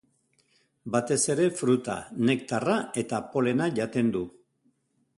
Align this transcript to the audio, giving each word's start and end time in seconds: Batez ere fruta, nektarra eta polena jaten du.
Batez 0.95 1.17
ere 1.33 1.45
fruta, 1.59 1.99
nektarra 2.31 2.79
eta 3.05 3.23
polena 3.37 3.73
jaten 3.81 4.15
du. 4.19 4.29